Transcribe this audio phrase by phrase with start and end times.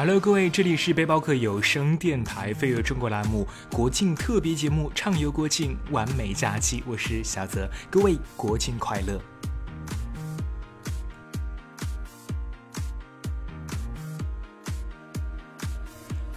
[0.00, 9.20] Hello，各位，这里是背包客有声电台飞跃中国栏目国庆特别节目，畅游国庆，完美假期，我是小泽，各位国庆快乐。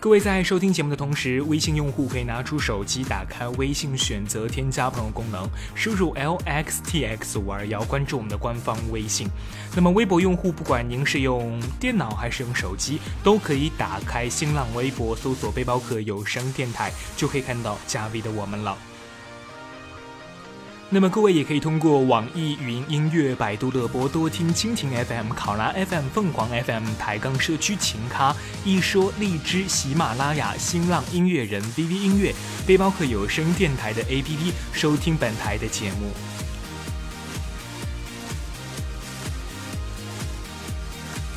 [0.04, 9.30] 各位在收听节目的同时，微信用户可以拿出手机，打开微信，选择添加朋友功能，输入 l x t x 五二幺，关注我们的官方微信。
[9.74, 18.78] 那么微博用户，不管您是用电脑还是用手机，都可以打开新浪微博，搜索“背包客有声电台”，就可以看到加 V 的我们了。
[20.93, 32.31] 那么各位也可以通过网易云音乐、百度乐播、多听、蜻蜓 FM、考拉 FM、凤凰 FM、抬杠社区、琴咖、一说、荔枝、喜马拉雅、新浪音乐人、VV 音乐、
[32.67, 36.11] 背包客有声电台的 APP 收听本台的节目。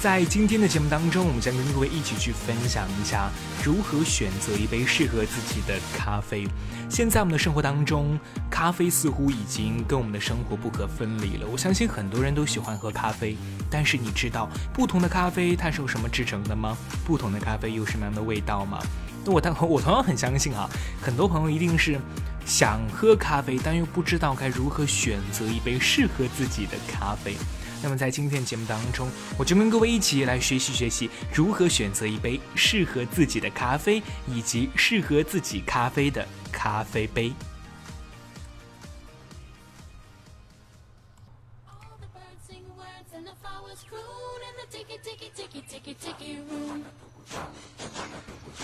[0.07, 3.29] 在今天的节目当中，我们将跟各位一起去分享一下
[3.65, 6.47] 如何选择一杯适合自己的咖啡。
[6.89, 8.17] 现在我们的生活当中，
[8.49, 11.47] 咖啡似乎已经跟我们的生活不可分离了。
[11.51, 13.37] 我相信很多人都喜欢喝咖啡，
[13.69, 16.79] 但是你知道不同的咖啡它是由什么制成的吗？
[17.05, 18.79] 不同的咖啡有什么样的味道吗？
[19.25, 20.71] 那我同我同样很相信啊，
[21.03, 21.99] 很多朋友一定是
[22.45, 27.37] 想喝咖啡，但又不知道该如何选择一杯适合自己的咖啡。
[27.83, 37.33] 那么在今天的节目当中，我就跟各位一起来学习学习如何选择一杯适合自己的咖啡，以及适合自己咖啡的咖啡杯。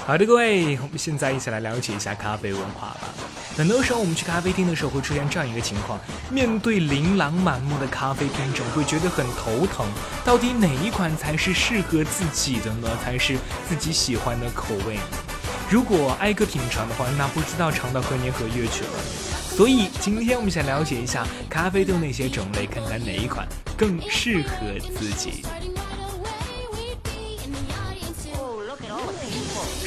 [0.04, 3.14] 好的，各位，我们现在一起来了解一下咖啡文化吧。
[3.56, 6.00] 很多时候，我们去咖啡厅的时候会出现这样一个情况：
[6.30, 9.86] 面对琳琅满目的咖啡品种，会觉得很头疼。
[10.24, 12.88] 到底哪一款才是适合自己的呢？
[13.04, 13.36] 才是
[13.68, 14.98] 自己喜欢的口味？
[15.70, 18.90] 如果挨个品尝的话，那不知道尝到何年何月去了。
[19.54, 23.46] 所以，今天我们想了解一下咖啡豆那些种类，看看哪一款
[23.76, 25.44] 更适合自己。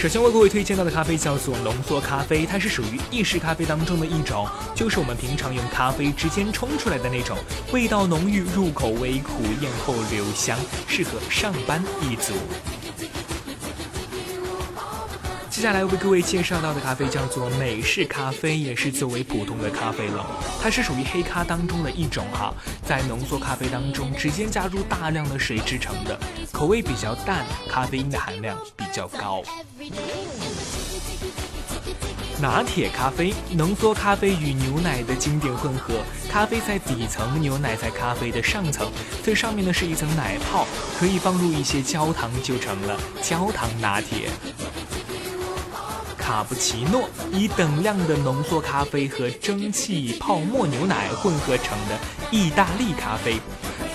[0.05, 7.35] 首先为各位推荐到的咖啡叫做浓缩咖啡，它是属于意式咖啡当中的一种，就是我们平常用咖啡直接冲出来的那种，
[7.73, 12.33] 味道浓郁，入口微苦，咽后留香，适合上班一族。
[15.55, 20.25] 接下来为各位介绍到的咖啡叫做美式咖啡，也是最为普通的咖啡了，
[20.61, 22.53] 它是属于黑咖当中的一种哈，
[22.85, 26.19] 在浓缩咖啡当中直接加入大量的水制成的，
[26.51, 29.41] 口味比较淡，咖啡因的含量比较高。
[32.41, 38.91] 拿铁咖啡，浓缩咖啡与牛奶的经典混合，咖啡在底层，牛奶在咖啡的上层，
[39.23, 40.67] 最上面呢是一层奶泡，
[40.99, 44.29] 可以放入一些焦糖就成了焦糖拿铁。
[46.25, 51.95] 卡布奇诺，以等量的浓缩咖啡和蒸汽泡沫牛奶混合成的
[52.31, 53.39] 意大利咖啡。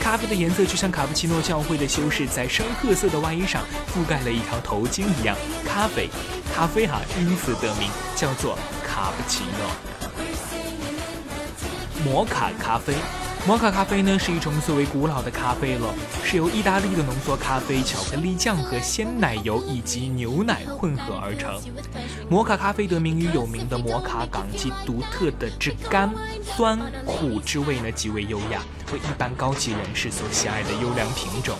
[0.00, 5.36] 咖啡的颜色就像卡布奇诺教会的修士在深褐色的外衣上覆盖了一条头巾一样。
[5.66, 6.08] 咖啡，
[6.54, 9.68] 咖啡哈，因此得名，叫做卡布奇诺。
[12.04, 12.94] 摩卡咖啡。
[13.46, 15.92] 摩卡咖啡呢是一种最为古老的咖啡了，
[16.22, 21.60] 是由意大利的浓缩咖啡、巧克力酱和鲜奶油以及牛奶混合而成。
[22.28, 26.12] 摩卡咖啡得名于有名的摩卡港，其独特的之甘
[26.44, 28.62] 酸苦之味呢极为优雅，
[28.92, 31.56] 为一般高级人士所喜爱的优良品种。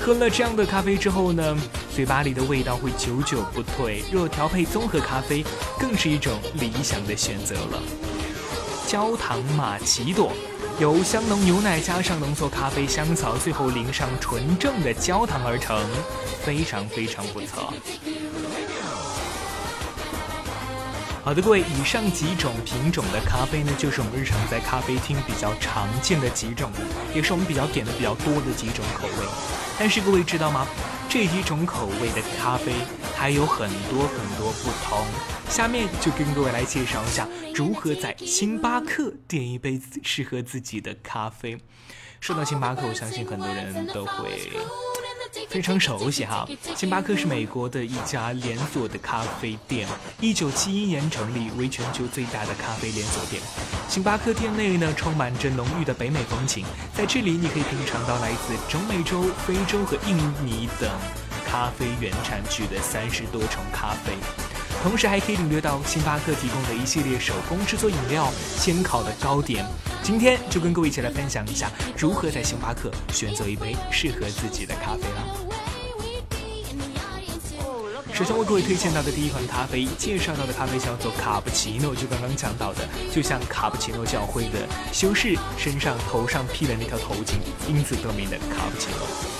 [0.00, 1.56] 喝了这样的咖啡之后呢，
[1.94, 4.02] 嘴巴里的味道会久久不退。
[4.12, 5.44] 若调配综合咖啡，
[5.78, 7.82] 更是一种理想的选择了。
[8.94, 10.32] 焦糖玛奇朵。
[10.78, 15.76] 由香浓牛奶加上浓缩咖啡香草，最后淋上纯正的焦糖而成，
[16.44, 17.74] 非常非常不错。
[21.24, 26.70] 好的，各位，以上几种品种的咖啡呢，就是我们日常在咖啡厅比较常见的几种，
[27.14, 29.26] 也是我们比较点的比较多的几种口味。
[29.78, 30.66] 但是各位知道吗？
[31.08, 32.74] 这几种口味的咖啡
[33.16, 35.02] 还有很多很多不同。
[35.48, 41.56] 下面就跟各位来介绍一下如何在星巴克点一杯适合自己的咖啡。
[42.20, 44.52] 说到星巴克，我相信很多人都会
[45.48, 46.46] 非常熟悉哈。
[46.76, 49.86] 星巴克是美国的一家连锁的咖啡店，
[50.20, 53.42] 一九七一年成立，为全球最大的咖啡连锁店。
[53.88, 56.64] 星巴克店内呢，充满着浓郁的北美风情，
[56.94, 60.90] 在这里你可以品尝到来自中美洲、非洲和印尼等
[61.46, 64.12] 咖啡原产区的三十多种咖啡。
[64.84, 69.64] 同时还可以领略到星巴克提供的一系列手工制作饮料、现烤的糕点。
[70.02, 75.24] 今天就跟各位一起来分享一下，如何在星巴克选择一杯适合自己的咖啡了。
[78.12, 89.33] 首先为各位推荐到的第一款咖啡，介绍到的咖啡叫做卡布奇诺，就刚刚讲到的，就像卡布奇诺教会的修士身上头上披的那条头巾，因此得名的卡布奇诺。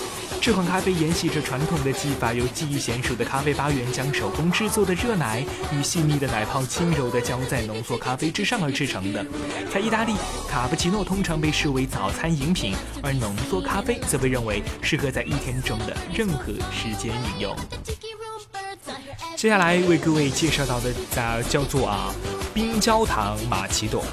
[0.45, 5.43] 这款咖啡沿袭着传统的技法，由技艺娴熟的咖啡吧员将手工制作的热奶
[5.73, 9.25] 与细腻的奶泡轻柔地浇在浓缩咖啡之上而制成的。
[9.73, 10.13] 在意大利，
[10.47, 17.55] 卡布奇诺通常被视为早餐饮品，而浓缩咖啡则被认为适合在一天中的任何时间饮用。
[19.35, 22.13] 接下来为各位介绍到的，叫叫做啊
[22.53, 24.05] 冰焦糖玛奇朵。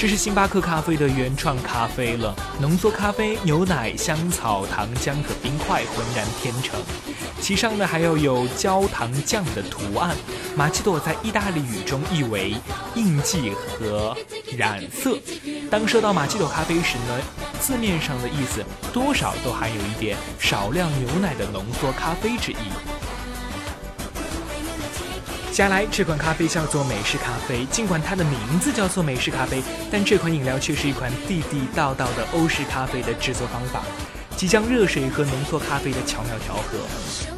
[0.00, 6.80] 这是星巴克咖啡的原创咖啡了，浓缩咖啡、牛奶、香草、糖浆和冰块浑然天成，
[7.38, 10.16] 其上呢还要有焦糖酱的图案。
[10.56, 12.54] 玛奇朵在意大利语中意为
[12.94, 14.16] 印记和
[14.56, 15.18] 染色。
[15.70, 17.20] 当说到玛奇朵咖啡时呢，
[17.60, 18.64] 字面上的意思
[18.94, 22.56] 多少都含有一点少量牛奶的浓缩咖啡之意。
[25.60, 29.62] 接下来这款咖啡叫做美式咖啡，尽管它的名字叫做美式咖啡，
[29.92, 33.82] 但这款饮料却是一款地地道道的欧式咖啡的制作方法，
[34.38, 36.78] 即将热水和浓缩咖啡的巧妙调和。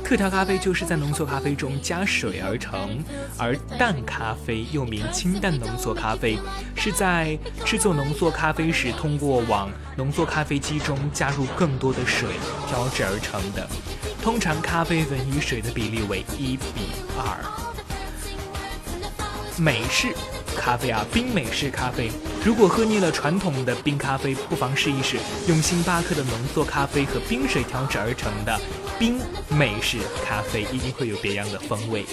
[0.05, 3.03] 特调咖啡就是在浓缩咖啡中加水而成，
[3.37, 6.39] 而淡咖啡又名清淡浓缩咖啡，
[6.77, 12.29] 是在制作浓缩咖啡时通过往浓缩咖啡机中加入更多的水
[12.69, 13.69] 调制而成的。
[14.23, 17.72] 通常咖啡粉与水的比例为一比二。
[19.59, 20.15] 美式
[20.57, 22.11] 咖啡啊，冰美式咖啡。
[22.45, 28.61] 如果喝腻了传统的冰咖啡，不妨试一试用星巴克的浓缩咖啡和冰水调制而成的
[28.99, 32.05] 冰美式咖啡，一定会有别样的风味。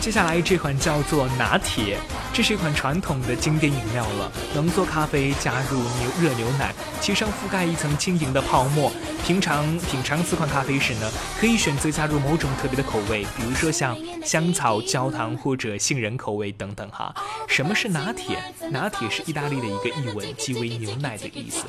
[0.00, 1.98] 接下来这款叫做拿铁，
[2.38, 4.30] 这是一款传统的经典饮料了。
[4.54, 8.92] 浓缩咖啡加入牛热牛奶，其上覆盖一层轻盈的泡沫。
[9.26, 17.12] 平常品尝此款咖啡时呢，可以选择加入某种特别的口味，比如说像香草、焦糖或者杏仁口味等等哈。
[17.48, 18.38] 什么是拿铁？
[18.70, 21.64] 拿铁是意大利的一个译文，即为牛奶的意思。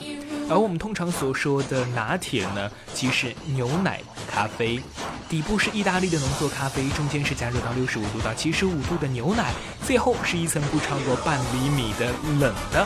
[0.51, 4.01] 而我们通常所说的拿铁呢，即是牛奶
[4.31, 4.79] 咖啡。
[5.29, 9.53] 底部是意大利的浓缩咖啡，中间是加热到六十五度到七十五度的牛奶，
[9.85, 12.07] 最后是一层不超过半厘米的
[12.39, 12.83] 冷的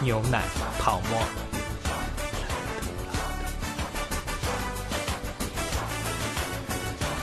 [0.00, 0.42] 牛奶
[0.78, 1.20] 泡沫。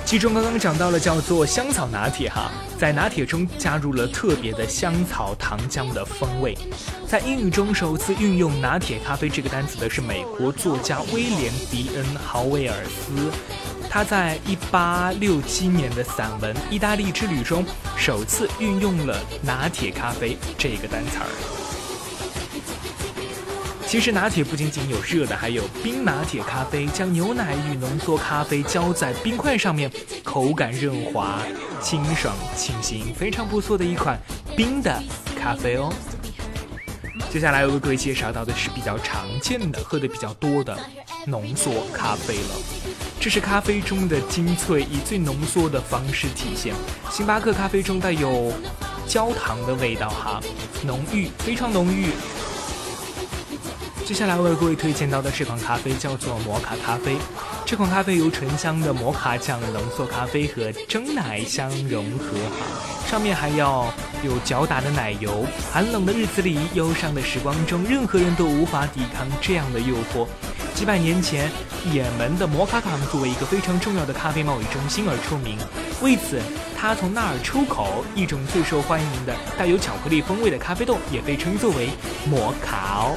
[0.05, 6.55] 其中刚刚讲到了叫做香草拿铁哈，在拿铁中加入了特别的香草糖浆的风味。
[7.07, 13.31] 在英语中首次运用拿铁咖啡这个单词的是美国作家威廉迪恩豪威尔斯。
[13.93, 17.65] 他在一八六七年的散文《意大利之旅》中，
[17.97, 21.27] 首次运用了“拿铁咖啡”这个单词儿。
[23.85, 29.91] 其实拿铁不仅仅有热的，还有冰拿铁咖啡，将牛奶与浓缩咖啡浇在冰块上面，
[30.23, 31.41] 口感润滑、
[31.81, 34.17] 清爽、清新，非常不错的一款
[34.55, 35.03] 冰的
[35.37, 35.91] 咖啡哦。
[37.29, 40.79] 接下来为各位介绍到的是比较常见的、喝的比较多的
[41.27, 43.10] 浓缩咖啡了。
[43.21, 46.73] 这是咖啡中的精粹，以最浓缩的方式体现。
[47.11, 48.51] 星巴克咖啡中带有
[49.07, 50.41] 焦糖的味道，哈，
[50.83, 52.07] 浓郁，非常浓郁。
[54.07, 57.15] 接下来为各位推荐到的这款咖啡叫做摩卡咖啡。
[57.63, 62.25] 这款咖啡由醇香的摩卡酱浓缩咖啡和蒸奶相融合，
[63.07, 63.93] 上面还要
[64.25, 65.45] 有搅打的奶油。
[65.71, 70.25] 寒冷的日子里，忧伤的时光中，任何人都无法抵抗这样的诱惑。
[70.81, 71.47] 几百年前，
[71.93, 75.55] 也门的摩卡港作为一个非常重要的咖啡贸易中心而出名，
[76.01, 76.41] 为此，
[76.75, 81.91] 它从那儿出口一种最受欢迎的带有巧克力风味的咖啡豆，也被称作为
[82.27, 83.15] 摩卡哦。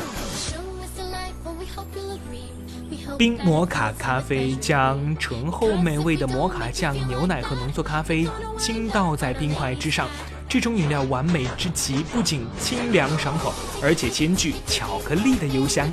[3.17, 8.29] 冰摩卡咖啡将醇厚美味的摩卡酱、牛奶和浓缩咖啡
[8.59, 10.07] 倾倒在冰块之上，
[10.47, 15.91] 这种饮料完美之极，不仅清凉爽口，而且兼具巧克力的幽香。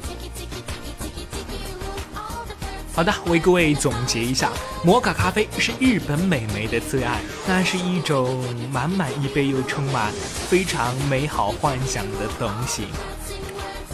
[2.94, 4.52] 好的，为各位总结一下，
[4.84, 10.12] 摩卡咖啡是日本美眉的最爱，那是一种满满一杯又充满
[10.50, 12.88] 非常美好幻想的东西。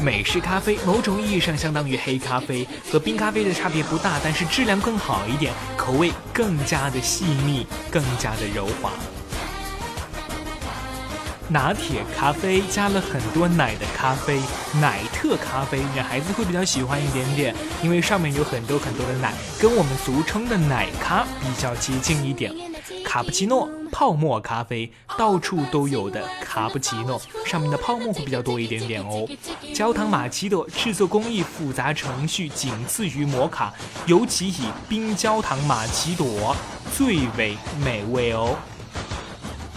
[0.02, 8.92] 美式咖啡某种意义上相当于黑咖啡，和冰咖啡的差别不大，但是质量更好一点，口味更加的细腻，更加的柔滑。
[11.50, 14.42] 拿铁咖啡加了很多奶的咖啡，
[14.82, 22.54] 奶特咖啡，女孩子会比较喜欢一点点，因为上面有很多很多的奶，跟我们俗称的奶咖比较接近一点。
[23.04, 29.28] 卡布奇诺泡沫咖啡，到处都有的卡布奇诺，上面的泡沫会比较多一点点哦。
[29.74, 33.74] 焦糖玛奇朵制作工艺复杂，程序仅次于摩卡，
[34.06, 36.56] 尤其以冰焦糖玛奇朵
[36.96, 38.56] 最为美味哦。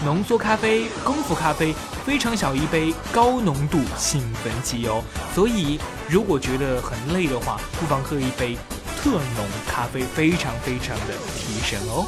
[0.02, 1.75] 浓缩咖啡、功夫咖啡，
[2.07, 5.04] 非常小一杯，高浓度兴奋剂哦。
[5.35, 5.78] 所以
[6.09, 8.57] 如果觉得很累的话，不妨喝一杯
[9.02, 12.07] 特浓咖啡，非常非常的提神哦。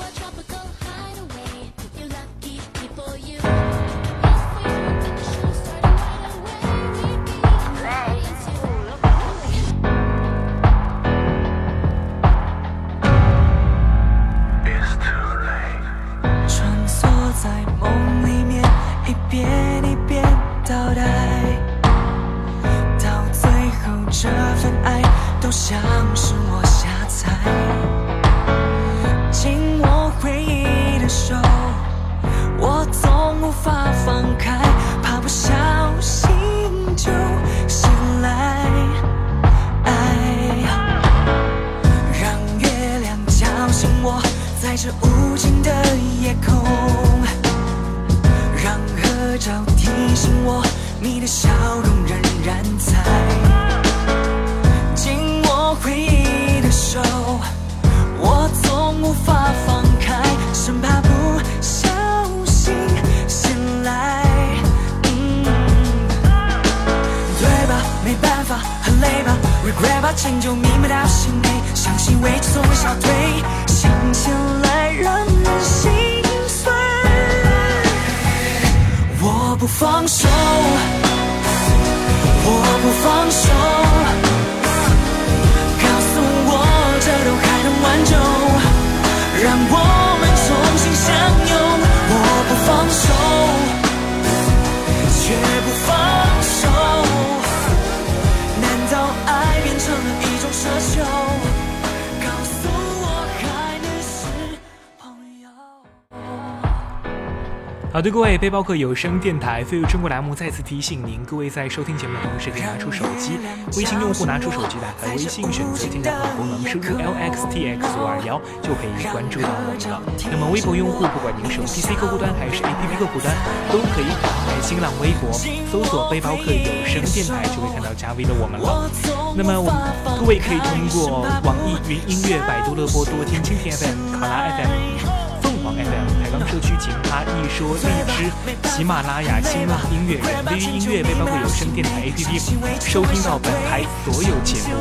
[107.92, 113.36] 好的，各位背包客有声电台飞入中国栏目再次提醒您，各位在收听节目的同时，可以拿出手机，
[113.76, 120.00] 微信用户拿出手机打开微信，选择添加功能，输入 lxtx 五二幺就可以关注到我们了。
[120.32, 123.28] 那么微博用户，不管您是用 PC 客户端还是 APP 客户端，
[123.68, 125.28] 都可以打开新浪微博，
[125.68, 128.88] 搜索背包客有声电台，就会看到加 V 的我们了。
[129.36, 136.21] 那么，我们各位可以通过网易云音乐、百度乐播、多听蜻蜓 FM、考拉 FM、凤凰 FM、
[136.52, 137.80] 社区、情趴、一说、荔
[138.12, 138.30] 枝、
[138.68, 142.38] 喜马拉雅、新浪音乐人、微音乐、背包客有声电台 APP，
[142.78, 144.74] 收听到本台所有节目。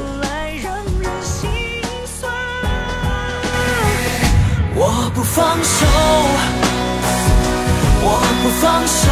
[4.76, 5.86] 我不放手，
[8.04, 9.08] 我不放手，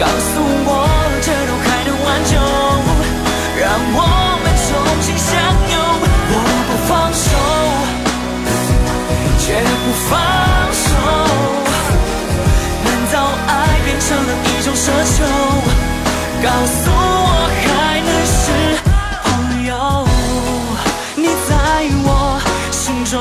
[0.00, 0.68] 告诉我
[1.22, 2.34] 这都还能挽救。
[3.60, 4.02] 让我
[4.42, 4.66] 们重
[5.00, 5.30] 新相
[5.70, 5.78] 拥，
[6.28, 6.34] 我
[6.66, 7.33] 不放手，
[9.46, 10.10] 绝不放
[10.72, 10.88] 手。
[12.82, 13.14] 难道
[13.46, 13.52] 爱
[13.84, 15.22] 变成了一种奢求？
[16.42, 16.92] 告诉我
[17.60, 18.42] 还能是
[19.22, 19.24] 朋
[19.66, 19.70] 友？
[21.14, 21.52] 你在
[22.06, 22.08] 我
[22.70, 23.12] 心中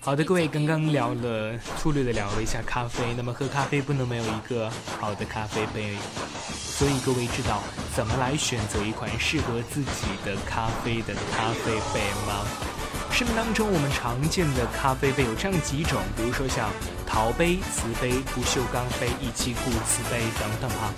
[0.00, 3.02] 好的，各位，刚刚聊了，粗略的聊了一下咖啡。
[3.16, 5.96] 那么喝咖啡不能没有一个好的咖啡杯。
[6.48, 7.62] 所以各位知道
[7.94, 12.44] 怎么来选择一款适合自己的咖啡的咖啡杯吗？
[13.10, 16.68] 市面当中我们常见的咖啡杯有这样几种，比如说像
[17.06, 20.92] 陶杯、瓷杯、不锈钢杯、一气固瓷杯等等哈。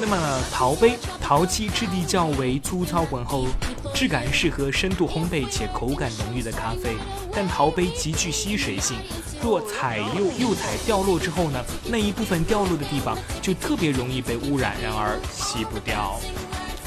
[0.00, 3.46] 那么陶杯，陶器质地较为粗糙浑厚，
[3.94, 6.96] 质感适合深度烘焙且口感浓郁的咖啡。
[7.32, 8.96] 但陶杯极具吸水性，
[9.42, 16.18] 若彩釉釉彩掉落之后呢，那一部分掉落的地方就特别容易被污染，然而洗不掉。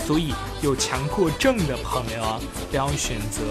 [0.06, 3.42] 所以有强迫症的朋友，不要选择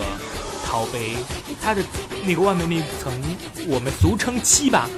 [0.68, 1.14] 陶杯，
[1.62, 1.82] 它的
[2.24, 3.12] 那个外面那层
[3.68, 4.88] 我们俗称漆吧，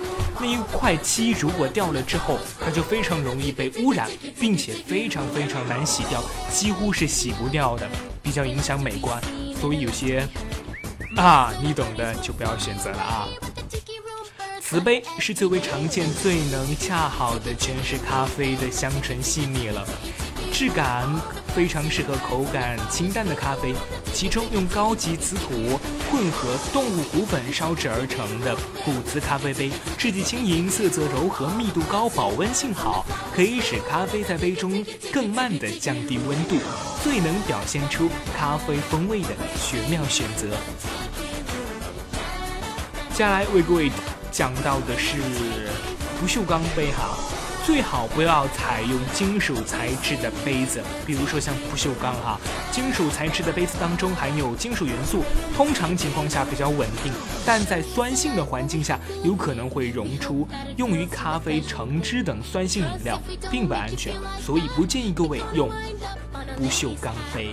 [0.40, 4.08] 那一块漆如果掉了之后，它就非常容易被污染，
[4.40, 7.86] 并且非常非常难洗掉，几乎是洗不掉的，
[8.22, 9.22] 比较影响美观。
[9.60, 10.26] 所以有些
[11.16, 13.28] 啊，你懂的就不要选择了啊。
[14.60, 19.86] 瓷杯是最为常见、最能恰好的诠释咖啡的香醇细腻了。
[20.58, 21.08] 质感
[21.54, 23.72] 非常适合口感清淡的咖啡，
[24.12, 25.78] 其中用高级瓷土
[26.10, 36.56] 混合动物骨粉烧制而成的古瓷咖啡杯，质地轻盈，色泽柔和，密度高，保温性好，可以使咖啡在杯中更慢地降低温度，
[37.04, 39.28] 最能表现出咖啡风味的
[39.64, 40.48] 绝妙选择。
[43.12, 43.92] 接下来为各位
[44.32, 45.18] 讲到的是
[46.20, 47.16] 不锈钢杯哈。
[47.68, 52.40] 最好不要采用金属材质的杯子，比如说像不锈钢哈。
[52.72, 55.22] 金属材质的杯子当中含有金属元素，
[55.54, 57.12] 通常情况下比较稳定，
[57.44, 60.48] 但在酸性的环境下有可能会溶出
[60.78, 63.20] 用于咖啡、橙汁等酸性饮料，
[63.50, 65.68] 并不安全，所以不建议各位用
[66.56, 67.50] 不锈钢杯。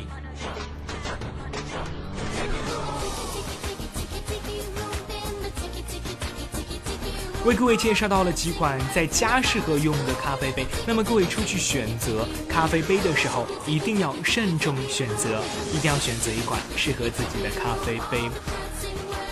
[7.45, 15.39] 为各位介绍到了几款在家适合用的咖啡杯，那么各位出去选择咖啡杯的时候，一定要慎重选择，
[15.71, 18.27] 一定要选择一款适合自己的咖啡杯。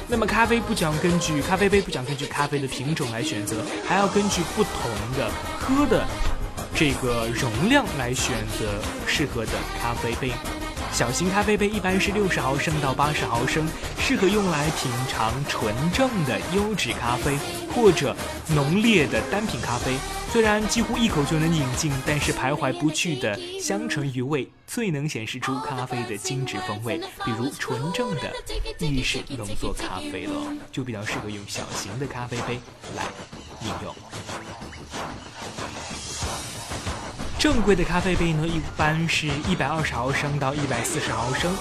[0.08, 3.55] 那么咖啡不讲根据咖啡杯不讲根据咖啡的品种来选择，
[3.88, 6.05] 还要根据不同的喝的
[6.75, 10.32] 这个容量来选择适合的咖啡杯。
[10.93, 17.35] 小型咖啡杯一般是六十毫升到八十毫升，适合用来品尝纯正的优质咖啡
[17.73, 18.15] 或者
[18.50, 19.95] 浓烈的单品咖啡。
[20.32, 26.99] 虽然几乎一口就能饮尽，但是徘徊不去的香醇余味最能显示出咖啡的精致风味。
[27.25, 28.32] 比如纯正的
[28.77, 30.34] 意式浓缩咖啡了，
[30.71, 32.60] 就比较适合用小型的咖啡杯
[32.95, 33.03] 来
[33.63, 33.95] 饮用。
[37.43, 41.53] 正规的咖啡杯呢，一般是一百二十毫升到一百四十毫升，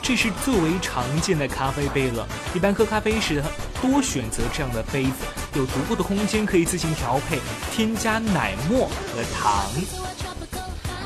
[0.00, 2.26] 这是最为常见的咖啡杯了。
[2.54, 3.44] 一般喝咖啡时，
[3.82, 5.12] 多选择这样的杯子，
[5.52, 9.70] 有足够的空间可以自行调配，添加奶沫和糖。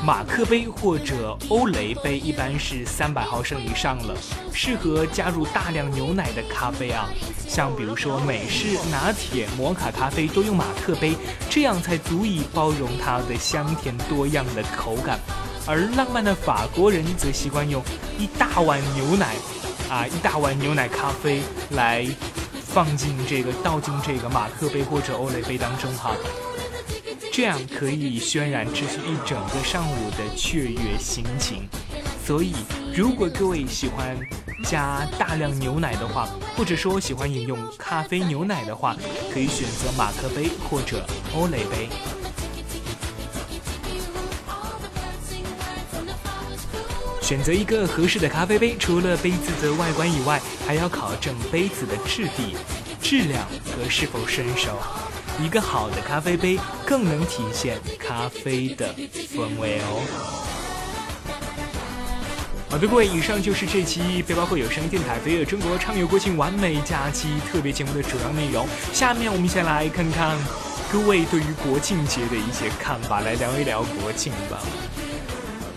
[0.05, 4.13] 马克杯或者欧蕾杯一般是三百毫升以上了，
[4.53, 7.07] 适合加入大量牛奶的咖啡啊，
[7.47, 11.15] 像比如说美式、拿铁、摩卡咖啡都用马克杯，
[11.49, 15.17] 这样才足以包容它的香甜多样的口感。
[15.65, 17.81] 而浪漫的法国人则习惯用
[18.19, 19.35] 一大碗牛奶，
[19.89, 22.05] 啊，一大碗牛奶咖啡来
[22.61, 26.11] 放进这个倒进这个马克杯或者欧蕾杯当中哈。
[27.35, 31.67] 这样可以渲染持续一整个上午的雀跃心情，
[32.23, 32.53] 所以
[32.95, 34.15] 如果各位喜欢
[34.65, 38.95] 加大量牛奶的话，或者说喜欢饮用咖啡牛奶的话，
[39.33, 41.89] 可以选择马克杯或者欧蕾杯。
[47.19, 52.55] 选择一个合适的咖啡杯，除了杯子的外观以外，还要考证杯子的质地、
[53.01, 53.43] 质量
[53.75, 54.77] 和是否生熟。
[55.41, 58.93] 一个好的咖啡杯更能体现咖啡的
[59.35, 60.03] 风味哦。
[62.69, 68.67] 好的，各位，以上就是这期背包客有声电台飞跃中国畅游国庆完美假期特别节目的主要内容。
[68.91, 70.35] 下面我们先来看看
[70.91, 74.57] 各位对于国庆节的一些看法，来聊一聊国庆吧。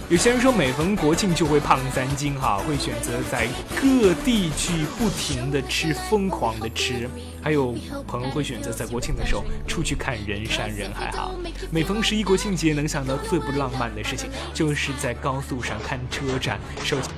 [0.09, 7.11] 有些人说每逢国庆就会胖三斤哈，会选择在各地去不停的吃，疯狂的吃。
[7.43, 7.75] 还有
[8.07, 11.33] 朋友会选择在国庆的时候出去看人山人海哈。
[11.73, 17.09] 每逢十一国庆节，能想到最不浪漫的事情，就是在高速上看车展，手机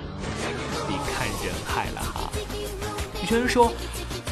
[0.88, 2.32] 里看人海了哈。
[3.20, 3.70] 有些人说。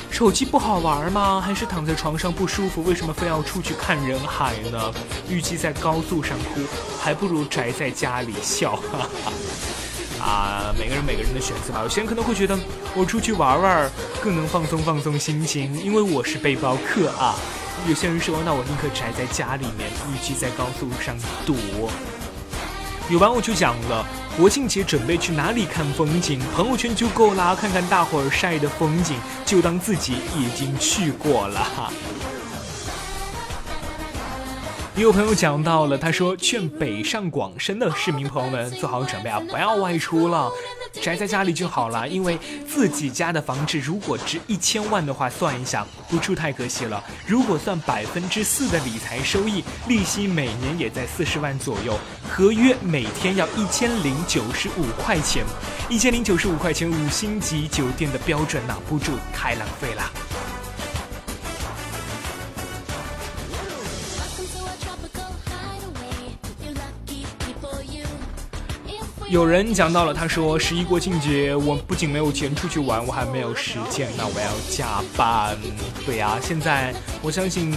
[0.09, 1.43] 手机不好玩吗？
[1.43, 2.83] 还是躺在床上不舒服？
[2.85, 4.91] 为什么非要出去看人海呢？
[5.29, 6.63] 预计在高速上哭，
[7.07, 8.75] 还不如宅在家里笑。
[8.75, 9.33] 哈哈。
[10.21, 11.83] 啊，每个人每个人的选择吧。
[11.85, 12.59] 有些人可能会觉得
[12.97, 13.89] 我出去玩玩
[14.21, 17.37] 更能放松放松心情，因为我是背包客啊。
[17.89, 21.17] 有些人说，那我宁可宅在家里面，与其在高速上
[21.47, 21.55] 堵。
[23.09, 24.05] 有网友就讲了，
[24.37, 26.41] 国庆节准备去哪里看风景？
[26.57, 29.15] 朋友圈就够啦，看看大伙儿晒的风景，
[29.45, 31.93] 就当自己已经去过了。
[34.97, 40.51] 也有朋友讲到了，他说劝北上广深的市民朋友们做好准备啊，不要外出了，
[41.03, 42.09] 宅在家里就好了。
[42.09, 47.05] 因为自己家的房子如果值一千万的话，算一下不出太可惜了。
[47.27, 51.99] 如果算百分之四的理财收益，利息每年也在四十万左右，
[52.31, 55.45] 合约每天要一千零九十五块钱，
[55.91, 60.26] 一千零九十五块钱五星级酒店的标准拿不住，太浪费了。
[69.29, 75.59] 有人讲到了，他说十一国庆节，我不仅没有钱出去玩，我还没有时间，那我要加班。
[76.05, 77.75] 对呀，现在我相信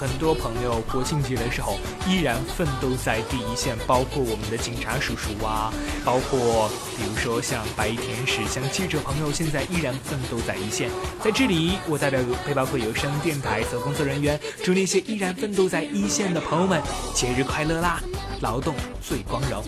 [0.00, 1.76] 很多朋友国庆节的时候
[2.08, 5.70] 依然奋斗在第一线，包括我们的警察叔叔啊，
[6.02, 10.88] 包括比如说像白衣天使，像记者朋友，现在依然奋斗在一线。
[11.22, 16.80] 在这里，我代表背包客有声电台所有工作人员，祝那些依然奋斗在一线的朋友们
[17.12, 18.02] 节日快乐啦！
[18.40, 18.74] 劳动
[19.06, 19.62] 最光荣。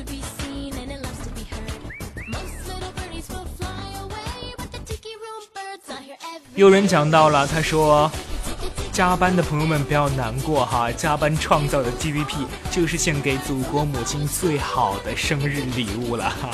[6.58, 8.10] 有人讲到了，他说，
[8.90, 16.50] 加班的朋友们不要难过哈，加班创造的 GDP 就是献给祖国母亲最好的生日礼物了哈。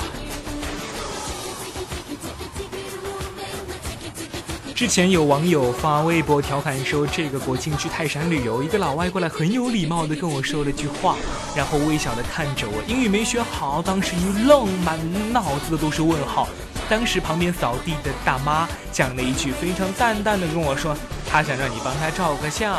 [4.74, 11.16] 之前有网友发微博调侃说，这个国庆去泰山旅游，一个老外过来很有礼貌的跟我说了句话，
[11.56, 14.98] 然后微笑的看着我，英语没学好，当时一愣，满
[15.32, 16.46] 脑子的都是问号。
[16.88, 20.96] 当时旁边扫地的大妈讲了一句，非常淡淡的跟我说
[21.30, 22.74] ：“她想让你帮她照个相。”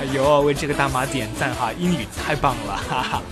[0.00, 3.22] 哎呦，为这个大妈点赞哈，英语太棒了，哈哈。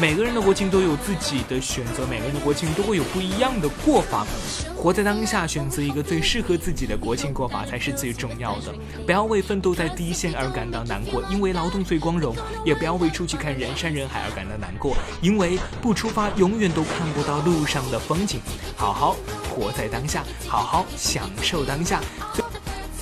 [0.00, 4.26] 每个人的国庆都有自己的选择，每个人的国庆都会有不一样的过法。
[4.74, 8.74] 活在当下，选择一个最适合自己的国庆过法才是最重要的。
[9.04, 12.34] 不要为奋斗在第一线而感到难过，因为劳动最光荣；
[12.64, 18.40] 也不要为出去看人山人海而感到难过，因为不出发永远都看不到路上的风景。
[18.76, 19.16] 好好
[19.50, 22.00] 活在当下，好好享受当下。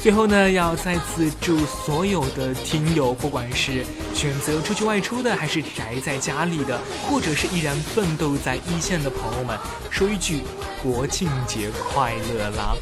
[0.00, 3.84] 最后呢，要再次祝所有的听友，不管是
[4.14, 9.58] 选择出去外出的，还是宅在家里的，或者是依然奋斗在一线的朋友们，
[9.90, 10.42] 说一句
[10.82, 12.74] 国庆节快乐啦！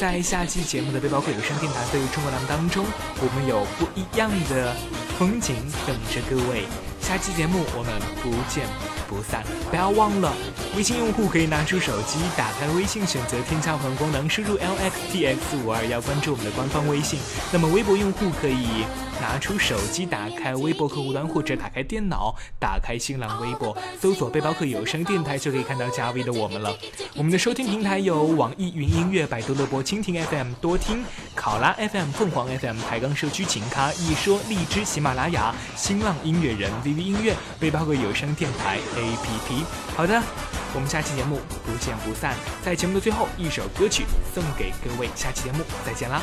[0.00, 2.84] 在下期节目的背包客有声电台对于中国栏当中，
[3.20, 4.74] 我们有不一样的
[5.18, 5.54] 风景
[5.86, 6.64] 等着各位。
[7.02, 8.64] 下期节目我们不见
[9.08, 10.32] 不散，不要忘了，
[10.76, 17.18] 微信用户可以拿出手机，打开微信，选择添加朋友功能，输入 l x t x 五二幺，关注我们的官方微信。
[17.52, 18.86] 那么微博用户可以。
[19.22, 26.76] 拿出手机，打开微博客户端，或者打开电脑，打开新浪微博，搜索“背包客有声电台”，就可以看到加 V 的我们了。
[27.14, 31.04] 我们的收听平台有网易云音乐、百度乐播、蜻蜓 FM、多听、
[31.36, 39.62] 考拉 FM、凤凰 FM、抬杠社区、琴咖、一说、荔枝、喜马拉雅、新浪音乐人、VV 音乐、背包客有声电台 APP。
[39.96, 40.20] 好的，
[40.74, 42.34] 我们下期节目不见不散。
[42.64, 44.04] 在节目的最后，一首歌曲
[44.34, 46.20] 送给各位，下期节目再见啦。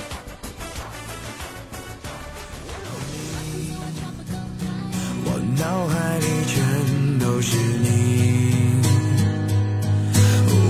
[5.60, 8.54] 脑海里全都是你，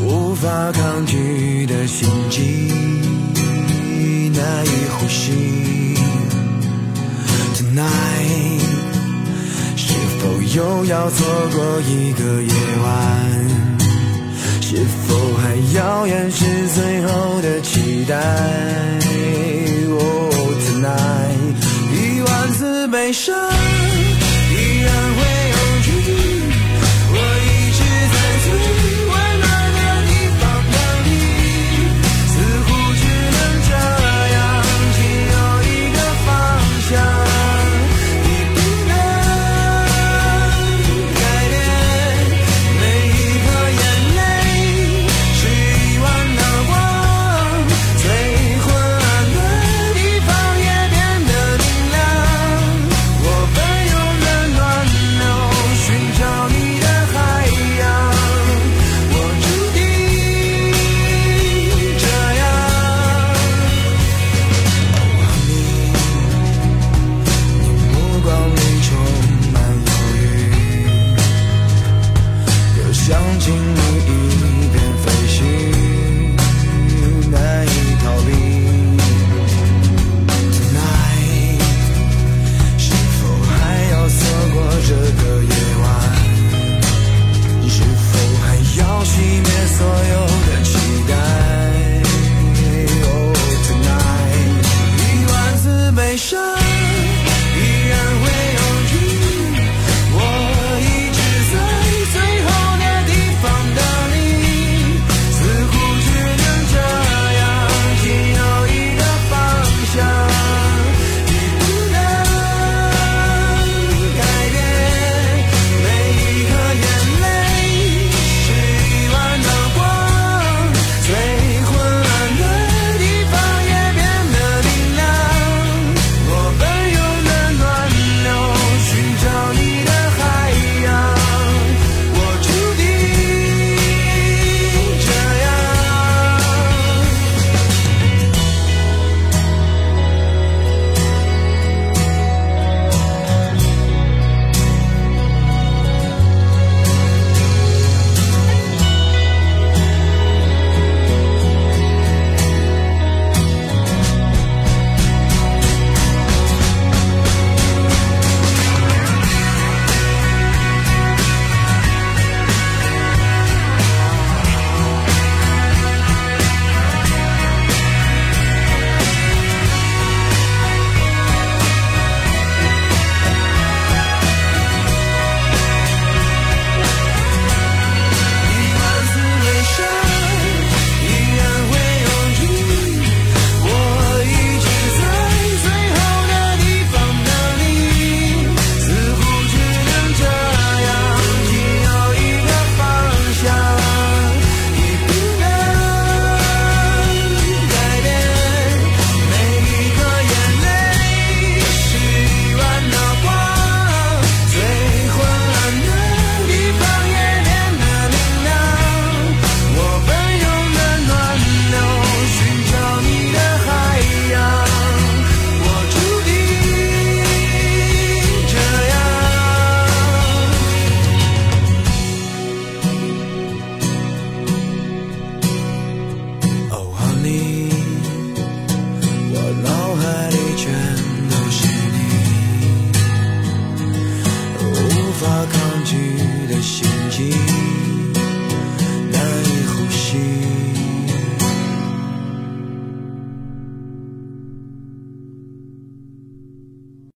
[0.04, 2.42] 无法抗拒的心悸，
[4.34, 5.96] 难以呼吸。
[7.54, 8.62] Tonight，
[9.76, 10.24] 是否
[10.56, 12.52] 又要错过一个夜
[12.84, 12.90] 晚？
[14.60, 14.76] 是
[15.08, 18.16] 否还要掩饰最后的期待
[19.88, 20.34] ？Oh
[20.66, 21.19] tonight，